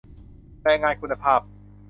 [0.63, 1.41] แรงงานคุณภาพ